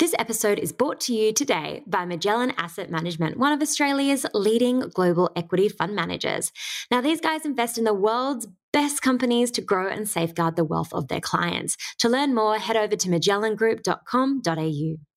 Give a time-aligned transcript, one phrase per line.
[0.00, 4.80] This episode is brought to you today by Magellan Asset Management, one of Australia's leading
[4.80, 6.50] global equity fund managers.
[6.90, 10.92] Now, these guys invest in the world's best companies to grow and safeguard the wealth
[10.92, 11.76] of their clients.
[12.00, 15.13] To learn more, head over to magellangroup.com.au.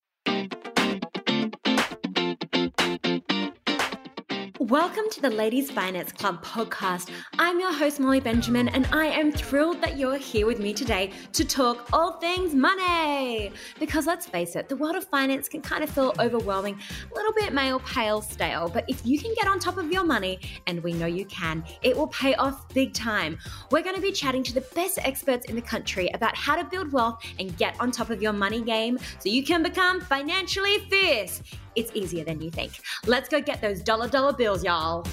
[4.68, 7.09] Welcome to the Ladies Finance Club podcast.
[7.39, 11.13] I'm your host, Molly Benjamin, and I am thrilled that you're here with me today
[11.31, 13.53] to talk all things money.
[13.80, 16.77] Because let's face it, the world of finance can kind of feel overwhelming,
[17.09, 18.67] a little bit male, pale, stale.
[18.67, 21.63] But if you can get on top of your money, and we know you can,
[21.81, 23.38] it will pay off big time.
[23.71, 26.65] We're going to be chatting to the best experts in the country about how to
[26.65, 30.79] build wealth and get on top of your money game so you can become financially
[30.90, 31.41] fierce.
[31.77, 32.72] It's easier than you think.
[33.05, 35.05] Let's go get those dollar dollar bills, y'all.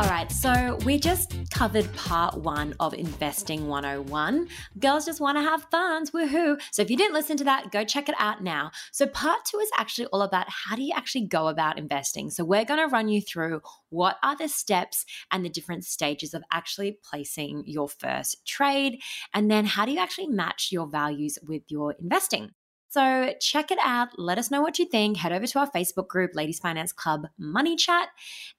[0.00, 4.48] All right, so we just covered part one of Investing 101.
[4.78, 6.58] Girls just want to have fun, woohoo.
[6.72, 8.70] So if you didn't listen to that, go check it out now.
[8.92, 12.30] So part two is actually all about how do you actually go about investing.
[12.30, 13.60] So we're going to run you through
[13.90, 19.02] what are the steps and the different stages of actually placing your first trade,
[19.34, 22.52] and then how do you actually match your values with your investing.
[22.90, 24.08] So check it out.
[24.18, 25.16] Let us know what you think.
[25.16, 28.08] Head over to our Facebook group, Ladies Finance Club Money Chat,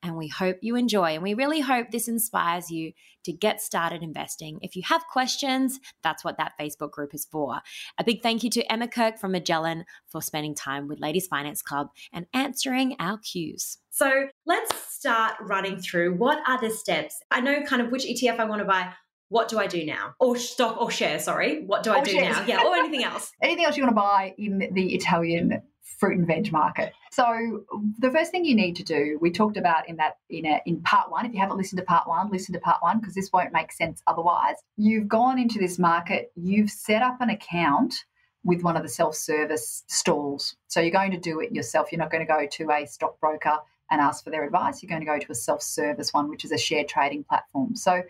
[0.01, 1.15] and we hope you enjoy.
[1.15, 2.93] And we really hope this inspires you
[3.25, 4.59] to get started investing.
[4.61, 7.59] If you have questions, that's what that Facebook group is for.
[7.97, 11.61] A big thank you to Emma Kirk from Magellan for spending time with Ladies Finance
[11.61, 13.79] Club and answering our cues.
[13.89, 17.19] So let's start running through what are the steps.
[17.29, 18.93] I know kind of which ETF I want to buy
[19.31, 20.13] what do I do now?
[20.19, 21.63] Or stock or share, sorry.
[21.63, 22.35] What do I do shares.
[22.35, 22.45] now?
[22.45, 23.31] Yeah, or anything else.
[23.41, 25.61] anything else you want to buy in the Italian
[25.99, 26.91] fruit and veg market.
[27.13, 27.63] So
[27.97, 30.81] the first thing you need to do, we talked about in that in a, in
[30.81, 31.25] part one.
[31.25, 33.71] If you haven't listened to part one, listen to part one because this won't make
[33.71, 34.57] sense otherwise.
[34.75, 38.03] You've gone into this market, you've set up an account
[38.43, 40.57] with one of the self-service stalls.
[40.67, 41.93] So you're going to do it yourself.
[41.93, 43.59] You're not going to go to a stockbroker
[43.91, 44.81] and ask for their advice.
[44.81, 47.75] You're going to go to a self-service one, which is a share trading platform.
[47.75, 48.01] So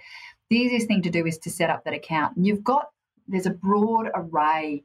[0.52, 2.36] the easiest thing to do is to set up that account.
[2.36, 2.90] And you've got,
[3.26, 4.84] there's a broad array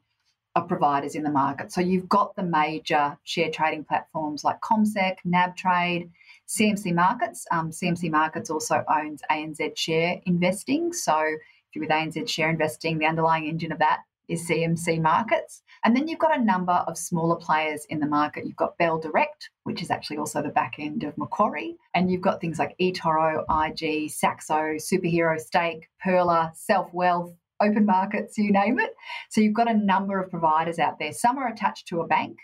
[0.55, 1.73] of providers in the market.
[1.73, 6.09] So you've got the major share trading platforms like CommSec, NabTrade,
[6.47, 7.47] CMC Markets.
[7.51, 10.93] Um, CMC Markets also owns ANZ Share Investing.
[10.93, 15.63] So if you're with ANZ Share Investing, the underlying engine of that is CMC Markets.
[15.87, 18.45] And then you've got a number of smaller players in the market.
[18.45, 21.77] You've got Bell Direct, which is actually also the back end of Macquarie.
[21.95, 28.37] And you've got things like eToro, IG, Saxo, Superhero Stake, Pearler, Self Wealth, Open Markets,
[28.37, 28.97] you name it.
[29.31, 31.13] So you've got a number of providers out there.
[31.13, 32.37] Some are attached to a bank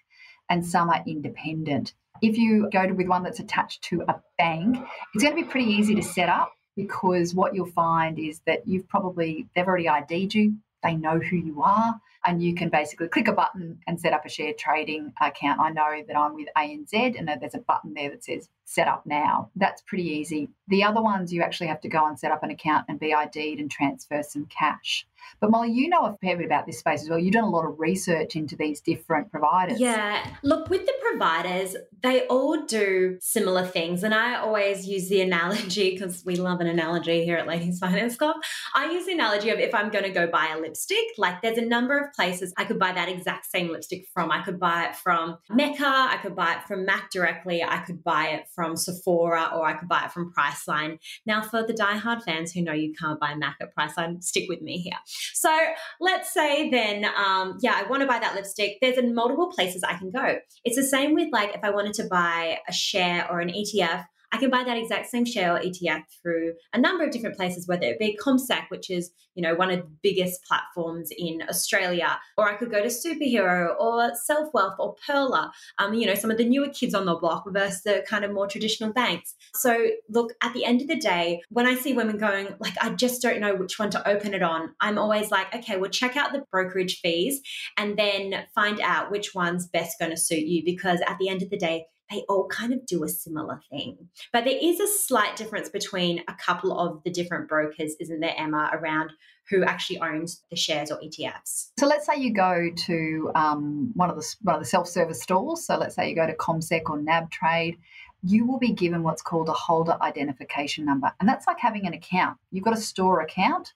[0.48, 1.94] and some are independent.
[2.22, 4.78] If you go to, with one that's attached to a bank,
[5.14, 8.68] it's going to be pretty easy to set up because what you'll find is that
[8.68, 13.08] you've probably, they've already ID'd you they know who you are, and you can basically
[13.08, 15.60] click a button and set up a shared trading account.
[15.60, 19.04] I know that I'm with ANZ, and there's a button there that says set up
[19.04, 19.50] now.
[19.56, 20.48] That's pretty easy.
[20.68, 23.12] The other ones, you actually have to go and set up an account and be
[23.12, 25.06] ID'd and transfer some cash.
[25.40, 27.18] But Molly, you know a fair bit about this space as well.
[27.18, 29.78] You've done a lot of research into these different providers.
[29.78, 30.26] Yeah.
[30.42, 34.02] Look, with the providers, they all do similar things.
[34.02, 38.16] And I always use the analogy because we love an analogy here at Ladies Finance
[38.16, 38.36] Club.
[38.74, 41.58] I use the analogy of if I'm going to go buy a lipstick, like there's
[41.58, 44.30] a number of places I could buy that exact same lipstick from.
[44.30, 48.02] I could buy it from Mecca, I could buy it from MAC directly, I could
[48.02, 50.98] buy it from Sephora, or I could buy it from Priceline.
[51.26, 54.62] Now, for the diehard fans who know you can't buy MAC at Priceline, stick with
[54.62, 54.98] me here.
[55.34, 55.56] So
[56.00, 58.78] let's say then, um, yeah, I want to buy that lipstick.
[58.80, 60.36] There's multiple places I can go.
[60.64, 64.06] It's the same with like if I wanted to buy a share or an ETF.
[64.32, 67.68] I can buy that exact same share or ETF through a number of different places,
[67.68, 72.18] whether it be CommSec, which is you know one of the biggest platforms in Australia,
[72.36, 75.50] or I could go to Superhero or Self Wealth or Pearler.
[75.78, 78.32] Um, you know some of the newer kids on the block versus the kind of
[78.32, 79.34] more traditional banks.
[79.54, 82.90] So look, at the end of the day, when I see women going like I
[82.90, 86.16] just don't know which one to open it on, I'm always like, okay, well check
[86.16, 87.40] out the brokerage fees
[87.76, 91.42] and then find out which one's best going to suit you because at the end
[91.42, 93.96] of the day they all kind of do a similar thing.
[94.32, 98.34] But there is a slight difference between a couple of the different brokers, isn't there,
[98.36, 99.12] Emma, around
[99.48, 101.70] who actually owns the shares or ETFs.
[101.78, 105.66] So let's say you go to um, one of the the self-service stores.
[105.66, 107.76] So let's say you go to CommSec or NabTrade.
[108.22, 111.92] You will be given what's called a holder identification number, and that's like having an
[111.92, 112.38] account.
[112.52, 113.72] You've got a store account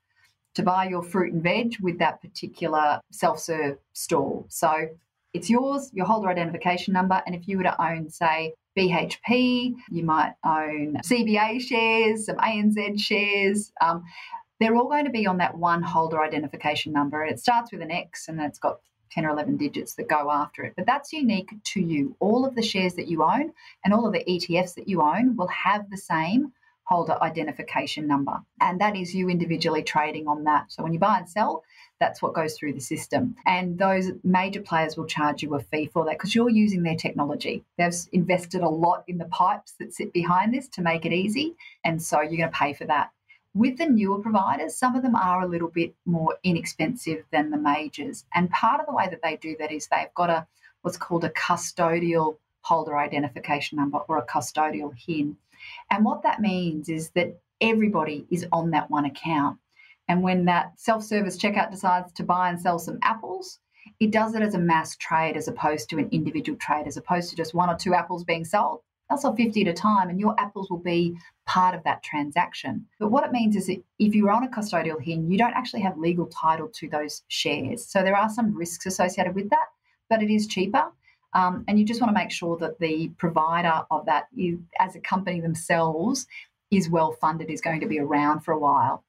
[0.54, 4.44] to buy your fruit and veg with that particular self-serve store.
[4.48, 4.88] So
[5.36, 7.22] it's yours, your holder identification number.
[7.26, 13.00] And if you were to own, say, BHP, you might own CBA shares, some ANZ
[13.00, 13.72] shares.
[13.80, 14.04] Um,
[14.60, 17.24] they're all going to be on that one holder identification number.
[17.24, 18.80] It starts with an X and it's got
[19.12, 20.74] 10 or 11 digits that go after it.
[20.76, 22.16] But that's unique to you.
[22.20, 23.52] All of the shares that you own
[23.84, 26.52] and all of the ETFs that you own will have the same
[26.86, 28.40] holder identification number.
[28.60, 30.72] And that is you individually trading on that.
[30.72, 31.64] So when you buy and sell,
[31.98, 33.34] that's what goes through the system.
[33.44, 36.96] And those major players will charge you a fee for that because you're using their
[36.96, 37.64] technology.
[37.76, 41.56] They've invested a lot in the pipes that sit behind this to make it easy.
[41.84, 43.10] And so you're going to pay for that.
[43.54, 47.56] With the newer providers, some of them are a little bit more inexpensive than the
[47.56, 48.26] majors.
[48.34, 50.46] And part of the way that they do that is they've got a
[50.82, 55.36] what's called a custodial holder identification number or a custodial HIN.
[55.90, 59.58] And what that means is that everybody is on that one account.
[60.08, 63.58] And when that self service checkout decides to buy and sell some apples,
[64.00, 67.30] it does it as a mass trade as opposed to an individual trade, as opposed
[67.30, 68.80] to just one or two apples being sold.
[69.08, 71.16] They'll sell 50 at a time, and your apples will be
[71.46, 72.84] part of that transaction.
[72.98, 75.82] But what it means is that if you're on a custodial HIN, you don't actually
[75.82, 77.86] have legal title to those shares.
[77.86, 79.66] So there are some risks associated with that,
[80.10, 80.90] but it is cheaper.
[81.36, 84.28] Um, and you just want to make sure that the provider of that,
[84.80, 86.26] as a company themselves,
[86.70, 89.04] is well funded, is going to be around for a while.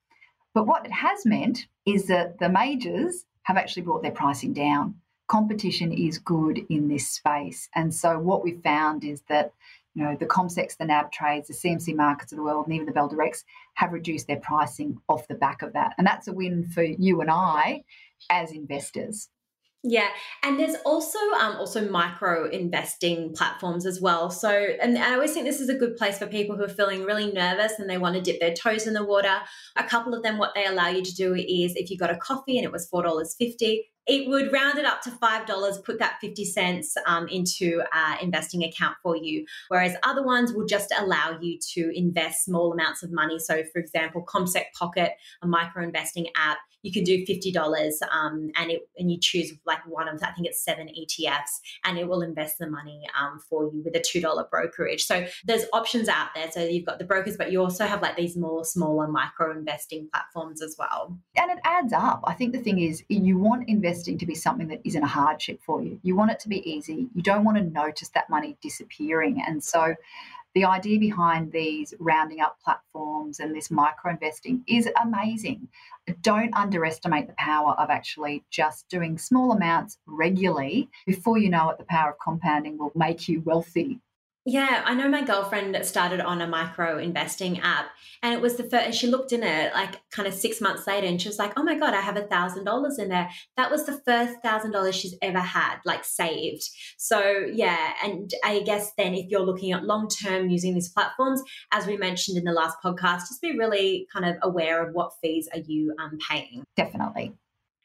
[0.52, 4.96] But what it has meant is that the majors have actually brought their pricing down.
[5.28, 7.70] Competition is good in this space.
[7.74, 9.54] And so what we found is that
[9.94, 12.86] you know, the CommSecs, the NAB trades, the CMC markets of the world, and even
[12.86, 13.42] the Bell Directs
[13.74, 15.94] have reduced their pricing off the back of that.
[15.96, 17.84] And that's a win for you and I
[18.30, 19.30] as investors.
[19.90, 20.08] Yeah,
[20.42, 24.30] and there's also um, also micro investing platforms as well.
[24.30, 27.04] So, and I always think this is a good place for people who are feeling
[27.04, 29.34] really nervous and they want to dip their toes in the water.
[29.76, 32.18] A couple of them, what they allow you to do is if you got a
[32.18, 35.98] coffee and it was four dollars fifty, it would round it up to $5, put
[35.98, 39.44] that 50 cents um, into an investing account for you.
[39.68, 43.38] Whereas other ones will just allow you to invest small amounts of money.
[43.38, 45.12] So, for example, CommSec Pocket,
[45.42, 49.80] a micro investing app, you can do $50 um, and it and you choose like
[49.86, 53.64] one of I think it's seven ETFs and it will invest the money um, for
[53.64, 55.04] you with a $2 brokerage.
[55.04, 56.50] So there's options out there.
[56.50, 60.08] So you've got the brokers, but you also have like these more smaller micro investing
[60.12, 61.18] platforms as well.
[61.36, 62.22] And it adds up.
[62.24, 65.60] I think the thing is you want investing to be something that isn't a hardship
[65.60, 65.98] for you.
[66.02, 67.08] You want it to be easy.
[67.14, 69.42] You don't want to notice that money disappearing.
[69.44, 69.96] And so
[70.54, 75.68] the idea behind these rounding up platforms and this micro investing is amazing.
[76.22, 80.88] Don't underestimate the power of actually just doing small amounts regularly.
[81.04, 84.00] Before you know it, the power of compounding will make you wealthy
[84.48, 87.90] yeah, I know my girlfriend started on a micro investing app
[88.22, 91.06] and it was the first, she looked in it like kind of six months later
[91.06, 93.28] and she was like, oh my God, I have a thousand dollars in there.
[93.58, 96.66] That was the first thousand dollars she's ever had, like saved.
[96.96, 101.42] So yeah, and I guess then if you're looking at long term using these platforms,
[101.70, 105.12] as we mentioned in the last podcast, just be really kind of aware of what
[105.20, 106.64] fees are you um, paying.
[106.74, 107.34] Definitely.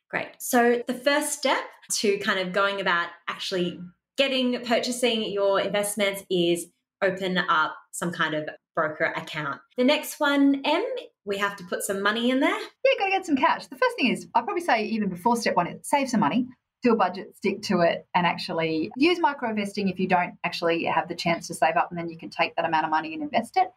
[0.09, 0.29] Great.
[0.39, 3.81] So the first step to kind of going about actually
[4.17, 6.67] getting purchasing your investments is
[7.01, 9.61] open up some kind of broker account.
[9.77, 10.85] The next one, M,
[11.25, 12.49] we have to put some money in there.
[12.49, 13.67] Yeah, got to get some cash.
[13.67, 16.47] The first thing is, I'd probably say even before step one, is save some money,
[16.81, 20.83] do a budget, stick to it, and actually use micro investing if you don't actually
[20.85, 23.13] have the chance to save up, and then you can take that amount of money
[23.13, 23.71] and invest it.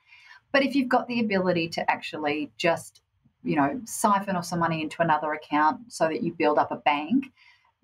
[0.53, 3.03] But if you've got the ability to actually just,
[3.43, 6.77] you know, siphon off some money into another account so that you build up a
[6.77, 7.27] bank,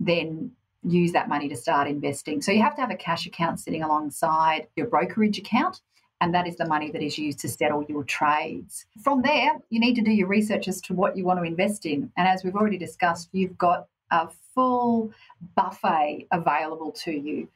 [0.00, 2.42] then use that money to start investing.
[2.42, 5.80] So you have to have a cash account sitting alongside your brokerage account.
[6.20, 8.86] And that is the money that is used to settle your trades.
[9.02, 11.84] From there, you need to do your research as to what you want to invest
[11.84, 12.12] in.
[12.16, 15.12] And as we've already discussed, you've got a full
[15.56, 17.48] buffet available to you.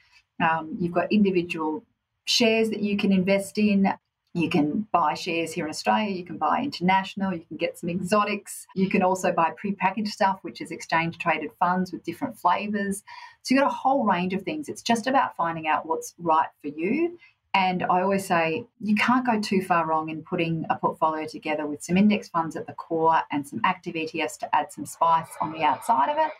[0.43, 1.85] Um, you've got individual
[2.25, 3.93] shares that you can invest in,
[4.37, 7.89] you can buy shares here in Australia, you can buy international, you can get some
[7.89, 8.67] exotics.
[8.75, 13.03] You can also buy prepackaged stuff, which is exchange traded funds with different flavors.
[13.43, 14.69] So you've got a whole range of things.
[14.69, 17.19] It's just about finding out what's right for you.
[17.55, 21.67] And I always say you can't go too far wrong in putting a portfolio together
[21.67, 25.31] with some index funds at the core and some active ETFs to add some spice
[25.41, 26.31] on the outside of it.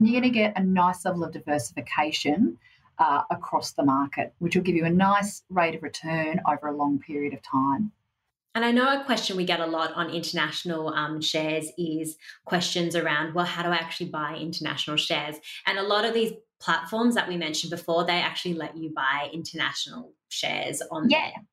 [0.00, 2.56] You're going to get a nice level of diversification
[3.02, 6.76] uh, across the market, which will give you a nice rate of return over a
[6.76, 7.90] long period of time.
[8.54, 12.94] And I know a question we get a lot on international um, shares is questions
[12.94, 15.36] around, well, how do I actually buy international shares?
[15.66, 19.30] And a lot of these platforms that we mentioned before, they actually let you buy
[19.32, 21.30] international shares on yeah.
[21.30, 21.44] There.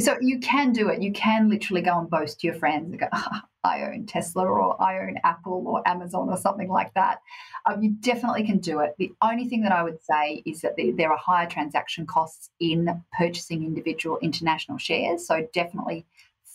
[0.00, 1.02] So you can do it.
[1.02, 4.44] You can literally go and boast to your friends and go, oh, I own Tesla
[4.44, 7.20] or I own Apple or Amazon or something like that.
[7.64, 8.96] Um, you definitely can do it.
[8.98, 13.02] The only thing that I would say is that there are higher transaction costs in
[13.16, 15.28] purchasing individual international shares.
[15.28, 16.06] So definitely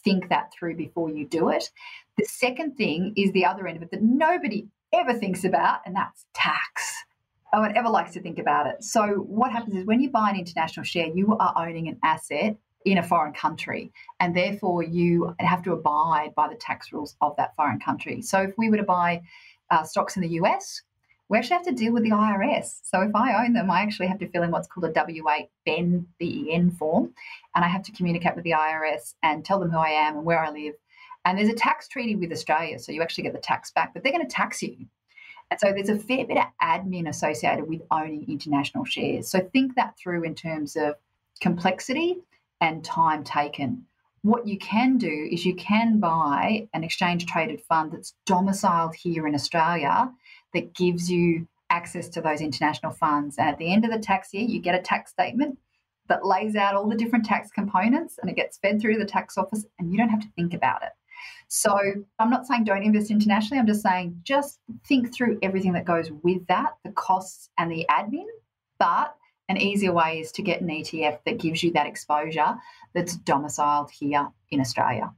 [0.03, 1.69] think that through before you do it.
[2.17, 5.95] The second thing is the other end of it that nobody ever thinks about, and
[5.95, 7.03] that's tax.
[7.53, 8.83] No one ever likes to think about it.
[8.83, 12.57] So, what happens is when you buy an international share, you are owning an asset
[12.91, 17.35] in a foreign country, and therefore you have to abide by the tax rules of
[17.37, 18.21] that foreign country.
[18.21, 19.21] So, if we were to buy
[19.69, 20.81] uh, stocks in the US,
[21.29, 22.79] we actually have to deal with the IRS.
[22.83, 25.49] So if I own them, I actually have to fill in what's called a W8
[25.65, 27.13] BEN, B-E-N form,
[27.53, 30.25] and I have to communicate with the IRS and tell them who I am and
[30.25, 30.75] where I live.
[31.25, 34.03] And there's a tax treaty with Australia, so you actually get the tax back, but
[34.03, 34.77] they're going to tax you.
[35.51, 39.29] And so there's a fair bit of admin associated with owning international shares.
[39.29, 40.95] So think that through in terms of
[41.41, 42.17] complexity
[42.61, 43.85] and time taken.
[44.23, 49.27] What you can do is you can buy an exchange traded fund that's domiciled here
[49.27, 50.11] in Australia
[50.53, 53.37] that gives you access to those international funds.
[53.37, 55.59] And at the end of the tax year, you get a tax statement
[56.07, 59.37] that lays out all the different tax components and it gets fed through the tax
[59.37, 60.91] office and you don't have to think about it.
[61.47, 61.77] So
[62.19, 63.59] I'm not saying don't invest internationally.
[63.59, 67.85] I'm just saying just think through everything that goes with that, the costs and the
[67.89, 68.25] admin.
[68.79, 69.15] But
[69.49, 72.55] an easier way is to get an ETF that gives you that exposure
[72.93, 75.13] that's domiciled here in Australia.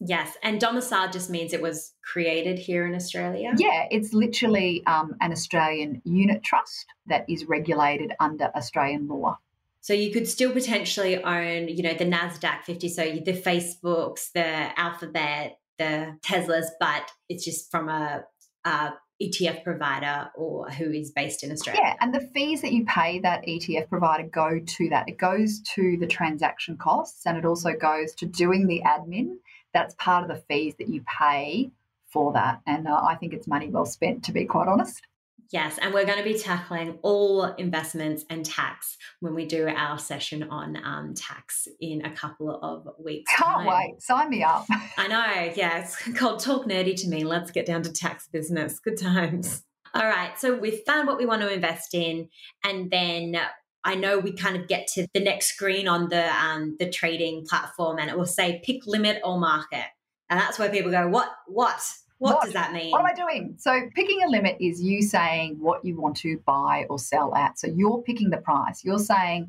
[0.00, 3.52] Yes, and domicile just means it was created here in Australia.
[3.56, 9.38] Yeah, it's literally um, an Australian unit trust that is regulated under Australian law.
[9.80, 14.78] So you could still potentially own, you know, the Nasdaq 50, so the Facebooks, the
[14.78, 18.24] Alphabet, the Teslas, but it's just from a,
[18.64, 21.80] a ETF provider or who is based in Australia.
[21.82, 25.08] Yeah, and the fees that you pay that ETF provider go to that.
[25.08, 29.36] It goes to the transaction costs and it also goes to doing the admin.
[29.74, 31.70] That's part of the fees that you pay
[32.06, 32.60] for that.
[32.66, 35.02] And uh, I think it's money well spent, to be quite honest.
[35.50, 39.98] Yes, and we're going to be tackling all investments and tax when we do our
[39.98, 43.32] session on um, tax in a couple of weeks.
[43.34, 43.66] Can't time.
[43.66, 44.02] wait.
[44.02, 44.66] Sign me up.
[44.98, 45.52] I know.
[45.56, 47.24] Yeah, it's called Talk Nerdy to Me.
[47.24, 48.78] Let's get down to tax business.
[48.78, 49.64] Good times.
[49.94, 50.38] All right.
[50.38, 52.28] So we've found what we want to invest in,
[52.62, 53.40] and then
[53.84, 57.46] I know we kind of get to the next screen on the um, the trading
[57.48, 59.86] platform, and it will say pick limit or market,
[60.28, 61.30] and that's where people go, "What?
[61.46, 61.80] What?
[62.18, 62.90] What, what, does that mean?
[62.90, 63.54] What am I doing?
[63.58, 67.58] So, picking a limit is you saying what you want to buy or sell at.
[67.58, 68.84] So, you're picking the price.
[68.84, 69.48] You're saying,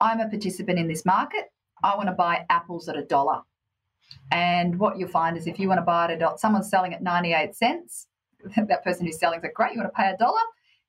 [0.00, 1.50] I'm a participant in this market.
[1.82, 3.42] I want to buy apples at a dollar.
[4.30, 6.94] And what you'll find is if you want to buy at a dollar, someone's selling
[6.94, 8.06] at 98 cents,
[8.56, 10.40] that person who's selling is like, great, you want to pay a dollar,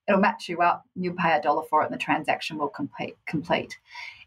[0.07, 3.15] it'll match you up, you'll pay a dollar for it, and the transaction will complete.
[3.25, 3.77] complete.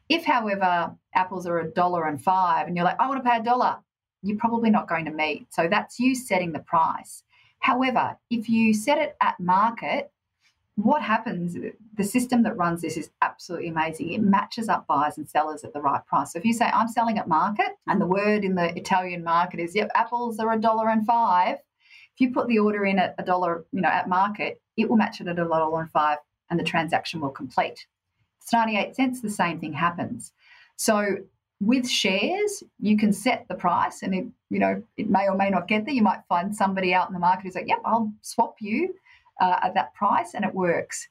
[0.09, 3.37] If, however, apples are a dollar and five, and you're like, I want to pay
[3.37, 3.79] a dollar,
[4.23, 5.47] you're probably not going to meet.
[5.53, 7.23] So that's you setting the price.
[7.61, 10.11] However, if you set it at market,
[10.77, 11.57] what happens,
[11.97, 14.13] the system that runs this is absolutely amazing.
[14.13, 16.33] It matches up buyers and sellers at the right price.
[16.33, 19.61] So if you say, I'm selling at market, and the word in the Italian market
[19.61, 21.57] is, yep, apples are a dollar and five.
[22.15, 24.97] If you put the order in at a dollar, you know, at market, it will
[24.97, 27.87] match it at a dollar and five and the transaction will complete.
[28.41, 30.33] It's 98 cents, the same thing happens.
[30.77, 31.19] So
[31.61, 35.51] with shares, you can set the price, and it you know it may or may
[35.51, 35.95] not get there.
[35.95, 38.95] You might find somebody out in the market who's like, "Yep, I'll swap you
[39.41, 41.07] uh, at that price," and it works.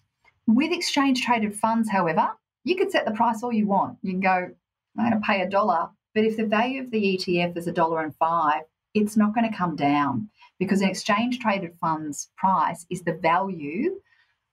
[0.47, 2.29] With exchange traded funds, however,
[2.63, 3.97] you could set the price all you want.
[4.01, 4.49] You can go,
[4.97, 7.71] "I'm going to pay a dollar," but if the value of the ETF is a
[7.71, 8.63] dollar and five,
[8.95, 14.01] it's not going to come down because an exchange traded funds price is the value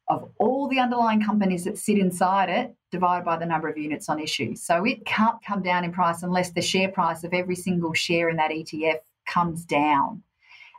[0.08, 4.08] of all the underlying companies that sit inside it divided by the number of units
[4.08, 4.54] on issue.
[4.54, 8.28] So it can't come down in price unless the share price of every single share
[8.28, 10.22] in that ETF comes down.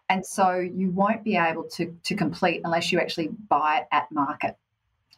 [0.10, 4.12] And so you won't be able to, to complete unless you actually buy it at
[4.12, 4.56] market.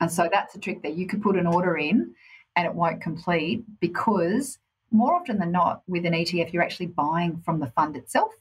[0.01, 0.91] And so that's a trick there.
[0.91, 2.13] You could put an order in
[2.55, 4.57] and it won't complete because
[4.91, 8.31] more often than not, with an ETF, you're actually buying from the fund itself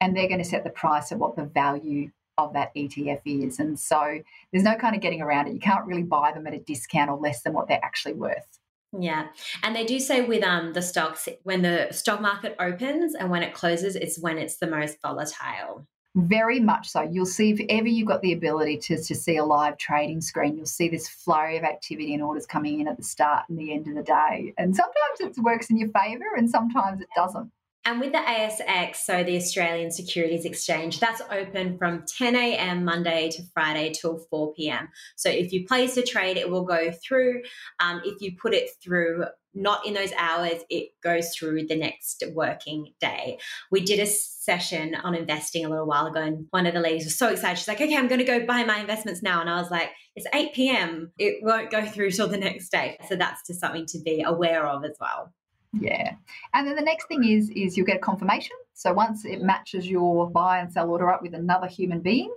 [0.00, 2.10] and they're going to set the price at what the value
[2.46, 3.58] of that ETF is.
[3.58, 4.20] And so
[4.52, 5.54] there's no kind of getting around it.
[5.54, 8.58] You can't really buy them at a discount or less than what they're actually worth.
[8.98, 9.28] Yeah.
[9.62, 13.42] And they do say with um the stocks when the stock market opens and when
[13.42, 15.86] it closes it's when it's the most volatile.
[16.16, 17.02] Very much so.
[17.02, 20.56] You'll see if ever you've got the ability to, to see a live trading screen,
[20.56, 23.72] you'll see this flurry of activity and orders coming in at the start and the
[23.72, 24.52] end of the day.
[24.58, 27.52] And sometimes it works in your favor and sometimes it doesn't.
[27.86, 32.84] And with the ASX, so the Australian Securities Exchange, that's open from 10 a.m.
[32.84, 34.88] Monday to Friday till 4 p.m.
[35.16, 37.42] So if you place a trade, it will go through.
[37.80, 42.22] Um, if you put it through not in those hours, it goes through the next
[42.34, 43.38] working day.
[43.70, 47.04] We did a session on investing a little while ago, and one of the ladies
[47.04, 47.58] was so excited.
[47.58, 49.40] She's like, okay, I'm going to go buy my investments now.
[49.40, 51.12] And I was like, it's 8 p.m.
[51.18, 52.98] It won't go through till the next day.
[53.08, 55.32] So that's just something to be aware of as well.
[55.72, 56.14] Yeah.
[56.52, 58.56] And then the next thing is is you'll get a confirmation.
[58.74, 62.34] So once it matches your buy and sell order up with another human being,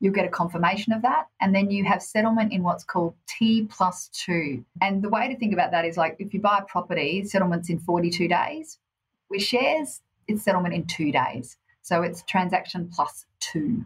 [0.00, 1.28] you'll get a confirmation of that.
[1.40, 4.64] And then you have settlement in what's called T plus two.
[4.82, 7.70] And the way to think about that is like if you buy a property, settlement's
[7.70, 8.78] in 42 days.
[9.30, 11.56] With shares, it's settlement in two days.
[11.82, 13.84] So it's transaction plus two.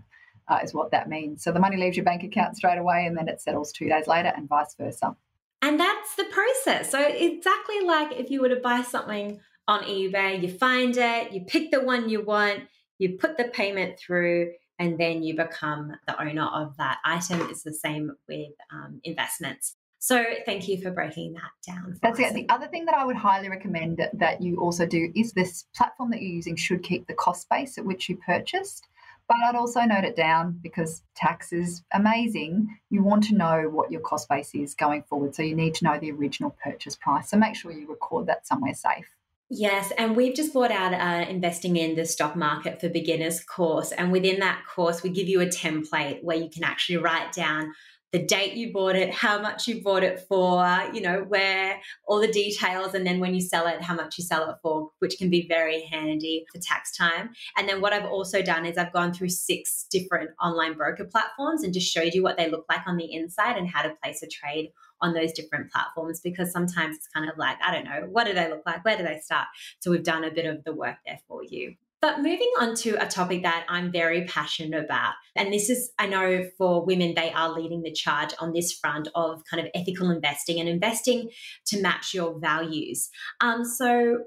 [0.48, 1.44] Uh, is what that means.
[1.44, 4.06] So the money leaves your bank account straight away and then it settles two days
[4.06, 5.14] later and vice versa.
[5.62, 6.90] And that's the process.
[6.90, 11.42] So exactly like if you were to buy something on eBay, you find it, you
[11.46, 12.60] pick the one you want,
[12.98, 17.40] you put the payment through, and then you become the owner of that item.
[17.50, 19.74] It's the same with um, investments.
[19.98, 21.98] So thank you for breaking that down.
[22.00, 22.30] That's us.
[22.30, 22.34] it.
[22.34, 25.64] The other thing that I would highly recommend that, that you also do is this
[25.74, 28.86] platform that you're using should keep the cost base at which you purchased.
[29.28, 32.78] But I'd also note it down because tax is amazing.
[32.88, 35.34] You want to know what your cost base is going forward.
[35.34, 37.30] So you need to know the original purchase price.
[37.30, 39.06] So make sure you record that somewhere safe.
[39.50, 43.92] Yes, and we've just brought out uh, investing in the stock market for beginners course,
[43.92, 47.72] and within that course, we give you a template where you can actually write down
[48.12, 52.20] the date you bought it, how much you bought it for, you know, where all
[52.20, 55.16] the details, and then when you sell it, how much you sell it for, which
[55.18, 57.30] can be very handy for tax time.
[57.56, 61.62] And then what I've also done is I've gone through six different online broker platforms
[61.62, 64.22] and just showed you what they look like on the inside and how to place
[64.22, 68.08] a trade on those different platforms because sometimes it's kind of like, I don't know,
[68.10, 68.84] what do they look like?
[68.84, 69.46] Where do they start?
[69.80, 71.74] So we've done a bit of the work there for you.
[72.00, 76.06] But moving on to a topic that I'm very passionate about, and this is, I
[76.06, 80.10] know for women, they are leading the charge on this front of kind of ethical
[80.10, 81.30] investing and investing
[81.66, 83.08] to match your values.
[83.40, 84.18] Um, so,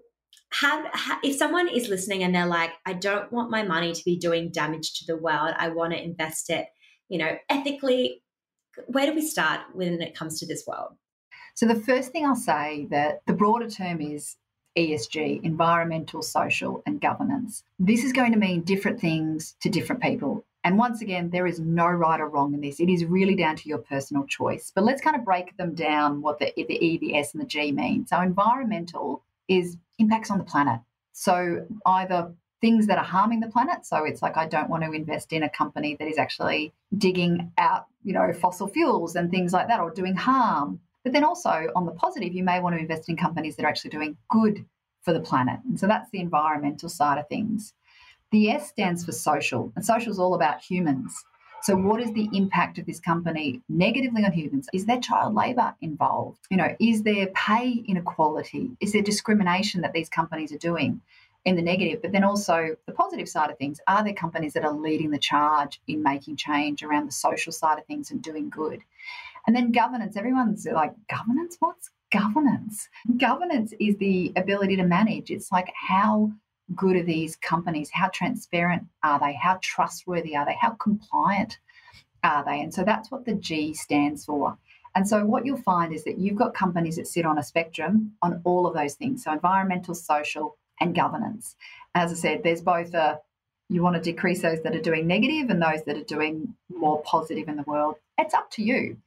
[0.50, 0.86] how,
[1.24, 4.52] if someone is listening and they're like, I don't want my money to be doing
[4.52, 6.66] damage to the world, I want to invest it,
[7.08, 8.22] you know, ethically.
[8.88, 10.98] Where do we start when it comes to this world?
[11.56, 14.36] So the first thing I'll say that the broader term is
[14.78, 17.64] ESG, environmental, social, and governance.
[17.80, 20.46] This is going to mean different things to different people.
[20.64, 22.80] And once again, there is no right or wrong in this.
[22.80, 24.72] It is really down to your personal choice.
[24.74, 27.48] But let's kind of break them down what the, the E, the S, and the
[27.48, 28.06] G mean.
[28.06, 30.80] So, environmental is impacts on the planet.
[31.14, 33.86] So, either things that are harming the planet.
[33.88, 37.52] So, it's like I don't want to invest in a company that is actually digging
[37.58, 41.68] out, you know, fossil fuels and things like that or doing harm but then also
[41.76, 44.66] on the positive, you may want to invest in companies that are actually doing good
[45.02, 45.60] for the planet.
[45.68, 47.74] And so that's the environmental side of things.
[48.32, 51.14] The S stands for social, and social is all about humans.
[51.64, 54.68] So, what is the impact of this company negatively on humans?
[54.74, 56.40] Is there child labour involved?
[56.50, 58.72] You know, is there pay inequality?
[58.80, 61.02] Is there discrimination that these companies are doing
[61.46, 62.02] in the negative?
[62.02, 65.20] But then also the positive side of things: are there companies that are leading the
[65.20, 68.82] charge in making change around the social side of things and doing good?
[69.48, 71.58] And then governance, everyone's like, governance?
[71.60, 72.88] What's governance?
[73.18, 75.32] Governance is the ability to manage.
[75.32, 76.32] It's like, how
[76.76, 77.90] good are these companies?
[77.92, 79.34] How transparent are they?
[79.34, 80.56] How trustworthy are they?
[80.60, 81.58] How compliant
[82.24, 82.62] are they?
[82.62, 84.58] And so that's what the G stands for.
[84.94, 88.12] And so what you'll find is that you've got companies that sit on a spectrum
[88.22, 89.24] on all of those things.
[89.24, 91.56] So environmental, social, and governance.
[91.96, 93.20] As I said, there's both a
[93.70, 97.02] you want to decrease those that are doing negative and those that are doing more
[97.04, 97.96] positive in the world.
[98.22, 98.98] It's up to you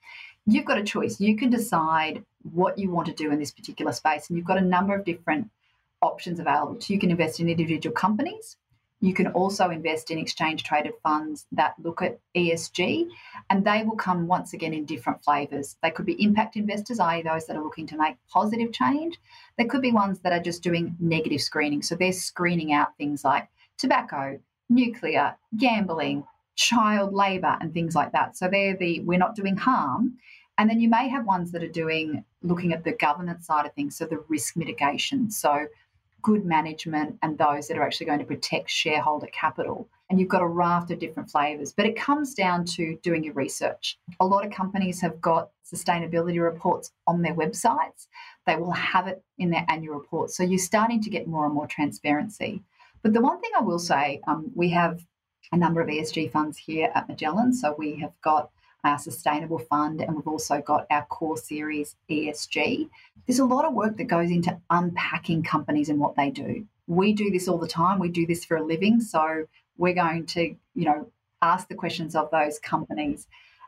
[0.47, 1.21] you've got a choice.
[1.21, 4.59] You can decide what you want to do in this particular space, and you've got
[4.59, 5.51] a number of different
[6.03, 6.79] options available.
[6.87, 8.57] You can invest in individual companies.
[9.01, 13.09] You can also invest in exchange traded funds that look at ESG,
[13.51, 15.77] and they will come once again in different flavors.
[15.83, 19.19] They could be impact investors, i.e., those that are looking to make positive change.
[19.59, 21.83] There could be ones that are just doing negative screening.
[21.83, 24.39] So they're screening out things like tobacco,
[24.71, 26.25] nuclear, gambling,
[26.57, 28.37] child labour and things like that.
[28.37, 30.15] So they're the we're not doing harm.
[30.57, 33.73] And then you may have ones that are doing looking at the governance side of
[33.75, 35.67] things, so the risk mitigation, so
[36.23, 39.89] good management and those that are actually going to protect shareholder capital.
[40.09, 43.35] And you've got a raft of different flavors, but it comes down to doing your
[43.35, 43.99] research.
[44.21, 48.07] A lot of companies have got sustainability reports on their websites.
[48.47, 50.37] They will have it in their annual reports.
[50.37, 52.63] So you're starting to get more and more transparency.
[53.03, 55.05] But the one thing I will say, um, we have
[55.53, 57.53] a number of ESG funds here at Magellan.
[57.53, 58.51] So we have got
[58.85, 62.89] our sustainable fund and we've also got our core series ESG.
[63.27, 66.67] There's a lot of work that goes into unpacking companies and what they do.
[66.87, 67.99] We do this all the time.
[67.99, 69.01] We do this for a living.
[69.01, 69.47] So
[69.79, 73.27] we're going to, you know, ask the questions of those companies.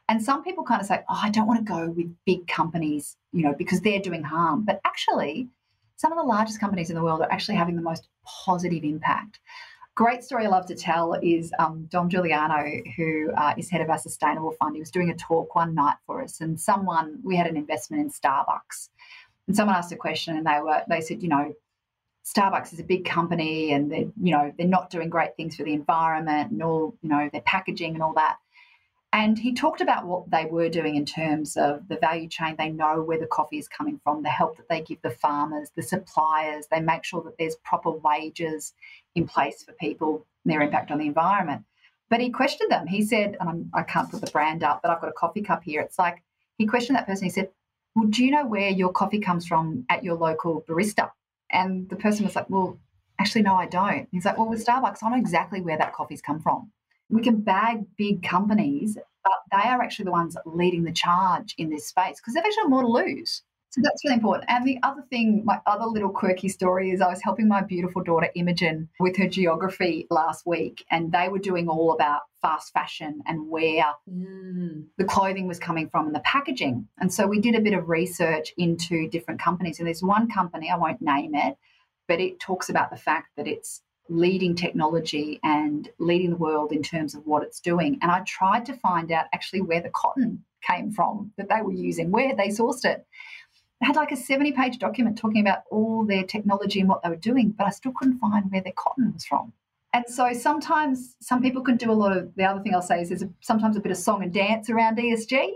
[0.09, 3.17] And some people kind of say, oh, I don't want to go with big companies,
[3.33, 4.65] you know, because they're doing harm.
[4.65, 5.49] But actually,
[5.97, 9.41] some of the largest companies in the world are actually having the most positive impact.
[9.97, 13.89] Great story I love to tell is um, Dom Giuliano, who uh, is head of
[13.89, 14.77] our sustainable fund.
[14.77, 18.03] He was doing a talk one night for us, and someone we had an investment
[18.03, 18.91] in Starbucks,
[19.47, 21.55] and someone asked a question, and they were they said, you know,
[22.27, 25.63] Starbucks is a big company and they're, you know, they're not doing great things for
[25.63, 28.37] the environment and all, you know, their packaging and all that.
[29.13, 32.57] And he talked about what they were doing in terms of the value chain.
[32.59, 35.71] They know where the coffee is coming from, the help that they give the farmers,
[35.75, 36.67] the suppliers.
[36.71, 38.75] They make sure that there's proper wages
[39.15, 41.65] in place for people, and their impact on the environment.
[42.09, 42.87] But he questioned them.
[42.87, 45.15] He said, and I'm, I can not put the brand up, but I've got a
[45.15, 45.81] coffee cup here.
[45.81, 46.23] It's like,
[46.59, 47.25] he questioned that person.
[47.25, 47.51] He said,
[47.95, 51.11] Well, do you know where your coffee comes from at your local barista?
[51.51, 52.79] And the person was like, Well,
[53.19, 54.09] actually, no, I don't.
[54.13, 56.71] He's like, Well, with Starbucks, I know exactly where that coffee's come from.
[57.09, 61.71] We can bag big companies, but they are actually the ones leading the charge in
[61.71, 63.43] this space because they've actually more to lose.
[63.71, 64.47] So that's really important.
[64.49, 68.03] And the other thing, my other little quirky story is I was helping my beautiful
[68.03, 73.21] daughter Imogen with her geography last week, and they were doing all about fast fashion
[73.27, 74.85] and where mm.
[74.97, 76.89] the clothing was coming from and the packaging.
[76.99, 79.79] And so we did a bit of research into different companies.
[79.79, 81.59] And there's one company, I won't name it,
[82.09, 86.83] but it talks about the fact that it's leading technology and leading the world in
[86.83, 87.99] terms of what it's doing.
[88.03, 91.73] And I tried to find out actually where the cotton came from that they were
[91.73, 93.07] using, where they sourced it.
[93.81, 97.11] They had like a 70 page document talking about all their technology and what they
[97.11, 99.53] were doing, but I still couldn't find where their cotton was from.
[99.93, 103.01] And so sometimes some people can do a lot of the other thing I'll say
[103.01, 105.51] is there's a, sometimes a bit of song and dance around ESG.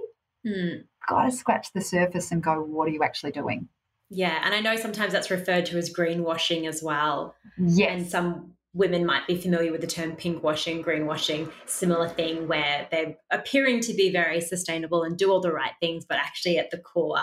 [0.47, 0.77] Hmm.
[1.09, 3.69] Got to scratch the surface and go, what are you actually doing?
[4.11, 7.37] Yeah, and I know sometimes that's referred to as greenwashing as well.
[7.57, 7.89] Yes.
[7.91, 13.17] And some women might be familiar with the term pinkwashing, greenwashing, similar thing where they're
[13.31, 16.79] appearing to be very sustainable and do all the right things, but actually at the
[16.79, 17.19] core,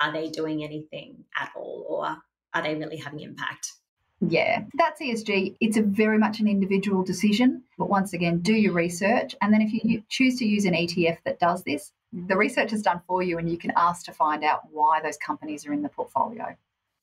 [0.00, 2.16] are they doing anything at all or
[2.54, 3.72] are they really having impact?
[4.20, 5.56] Yeah, that's ESG.
[5.60, 7.62] It's a very much an individual decision.
[7.78, 9.36] But once again, do your research.
[9.40, 12.82] And then if you choose to use an ETF that does this, the research is
[12.82, 15.82] done for you and you can ask to find out why those companies are in
[15.82, 16.56] the portfolio.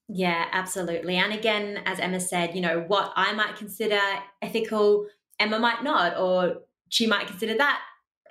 [0.07, 1.17] Yeah, absolutely.
[1.17, 3.99] And again, as Emma said, you know, what I might consider
[4.41, 5.07] ethical,
[5.39, 7.81] Emma might not, or she might consider that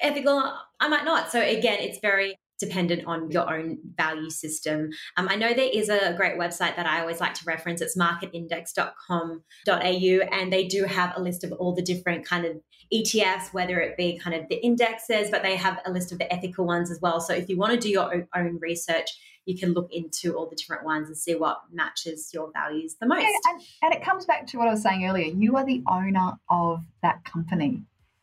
[0.00, 1.30] ethical, I might not.
[1.30, 4.90] So again, it's very dependent on your own value system.
[5.16, 7.81] Um, I know there is a great website that I always like to reference.
[7.81, 12.57] It's marketindex.com.au, and they do have a list of all the different kind of
[12.92, 16.33] ETFs, whether it be kind of the indexes, but they have a list of the
[16.33, 17.20] ethical ones as well.
[17.20, 19.11] So if you want to do your own research,
[19.46, 23.07] you can look into all the different ones and see what matches your values the
[23.07, 23.22] most.
[23.22, 25.27] Yeah, and, and it comes back to what I was saying earlier.
[25.27, 27.83] You are the owner of that company.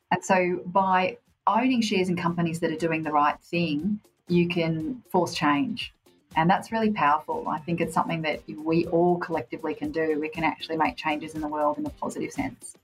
[0.10, 4.00] And so by owning shares in companies that are doing the right thing,
[4.32, 5.94] you can force change.
[6.38, 7.46] And that's really powerful.
[7.50, 10.18] I think it's something that we all collectively can do.
[10.20, 12.78] We can actually make changes in the world in a positive sense.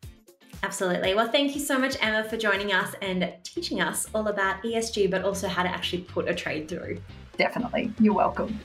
[0.63, 1.13] Absolutely.
[1.13, 5.09] Well, thank you so much, Emma, for joining us and teaching us all about ESG,
[5.09, 6.99] but also how to actually put a trade through.
[7.37, 7.93] Definitely.
[7.99, 8.59] You're welcome.